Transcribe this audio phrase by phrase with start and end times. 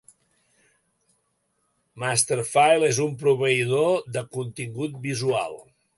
[2.03, 5.59] Masterfile és un proveïdor de contingut visual.